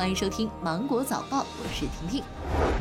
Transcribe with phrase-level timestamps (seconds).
[0.00, 2.24] 欢迎收听《芒果早报》，我是婷婷。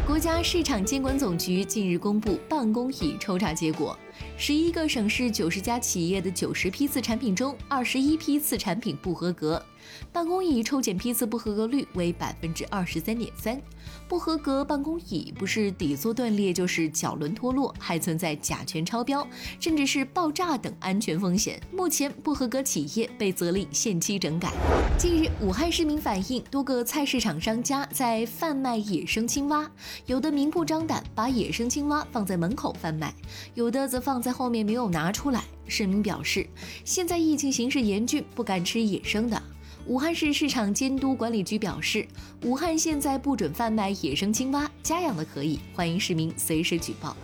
[0.07, 3.99] 国家市场监管总局近日公布办公椅抽查结果，
[4.37, 9.63] 十一个省市九十家企业的九十批次产品中，二十一批次产品不合格。
[10.11, 13.59] 办公椅抽检批次不合格率为百分之二十三点三，
[14.07, 19.25] 不合格办公椅不是底座断裂，就是脚轮脱落，还存在甲醛超标，
[19.59, 21.59] 甚至是爆炸等安全风险。
[21.71, 24.51] 目前不合格企业被责令限期整改。
[24.97, 29.69] 近日，武汉市民反映，多个菜市场商家在贩卖野生青蛙，
[30.05, 33.13] 有的明目张胆把野生青蛙放在门口贩卖，
[33.55, 35.43] 有的则放在后面没有拿出来。
[35.67, 36.49] 市民表示，
[36.83, 39.39] 现在疫情形势严峻，不敢吃野生的。
[39.85, 42.07] 武汉市市场监督管理局表示，
[42.43, 47.15] 武汉现在不准贩卖野生青蛙，家养的可以，欢迎市民随时举报。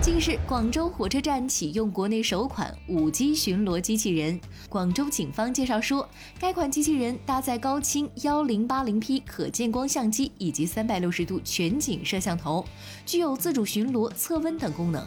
[0.00, 4.40] 近日，广州火车站启用国内首款五 G 巡逻机器人。
[4.68, 6.08] 广州警方介绍说，
[6.40, 12.64] 该款机器人搭载高清幺零八零 P 可见光相机以及三百六十度全景摄像头，
[13.06, 15.06] 具有自主巡逻、测温等功能。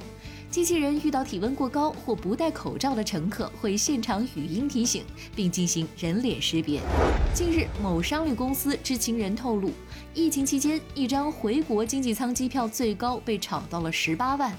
[0.49, 5.03] 机器人遇到体温过高或不戴口罩的乘客，会现场语音提醒，
[5.35, 6.81] 并进行人脸识别。
[7.33, 9.71] 近日，某商旅公司知情人透露，
[10.13, 14.53] 疫情期间一张回国经济舱机票最高被炒到了十八万。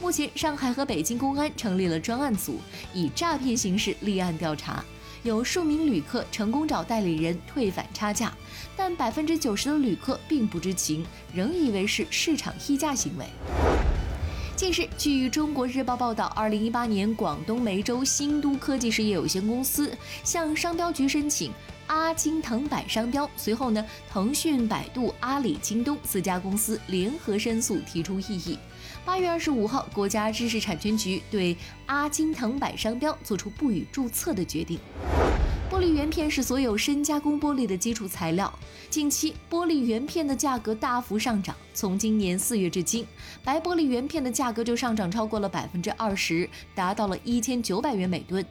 [0.00, 2.58] 目前，上海和北京公安成立了专案组，
[2.92, 4.84] 以诈骗形式立案调查。
[5.22, 8.32] 有数名旅客成功找代理人退返差价，
[8.76, 13.26] 但百分之九十的旅客并不知情，仍以为是市场溢价行为。
[14.56, 21.52] 近日，据中国日报报道，二零一八年广东梅州新都科技事业有限公司向商标局申请
[21.88, 28.58] “阿金藤柏”商标，随后呢，腾讯、百度、阿里、京东四家公司联合申诉提出异议。
[29.04, 34.78] 八月二十五号，国家知识产权局对“阿金藤柏”商标作出不予注册的决定。
[35.68, 38.52] 玻璃原片是所有深加工玻璃的基础材料。
[38.88, 41.56] 近期，玻璃原片的价格大幅上涨。
[41.74, 43.04] 从今年四月至今，
[43.42, 48.44] 白玻璃原片的价格就上涨超过了百分之二十，达到了一千九百元每吨。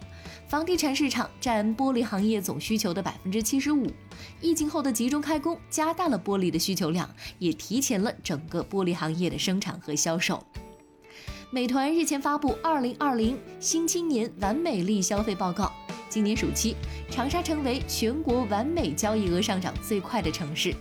[0.49, 3.87] 房地产市场占玻璃行业总需求的百分之七十五。
[4.41, 7.09] 疫情后的集中开工，加大了玻璃的需求量，
[7.39, 10.43] 也提前了整个玻璃行业的生产和销售。
[11.49, 15.63] 美团日前发布《二零二零新青年完美力消费报告》。
[16.09, 16.75] 今年暑期，
[17.09, 20.73] 长沙成为全国完美交易额上涨最快的城市。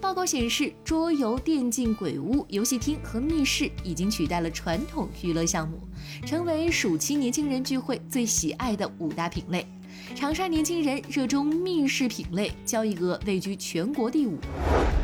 [0.00, 5.80] 报告显示，桌游、电竞、鬼屋、游戏厅和密室已经取代了传统娱乐项目，
[6.26, 9.66] 成为暑期年轻人聚会最喜爱的五大品类。
[10.14, 14.38] 长沙年轻人热衷密室品类，交易额位居全国第五。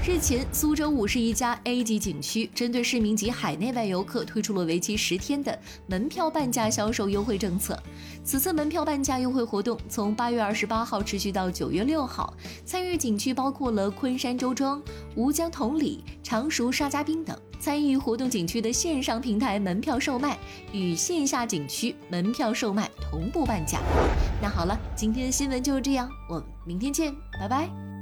[0.06, 7.80] 日前，苏州五是一家 A 级景区，针对市民及海内外游客推出了为期十天的门票半价销售优惠政策。
[8.24, 14.82] 此次门票半价优惠活动从八月二十八号持续到九月六号，参与景区包括了昆山周庄、
[15.14, 17.36] 吴江同里、常熟沙家浜等。
[17.62, 20.36] 参与活动景区的线上平台门票售卖
[20.72, 23.78] 与线下景区门票售卖同步半价。
[24.42, 28.01] 那好了，今天的新闻就是这样，我们明天见，拜拜。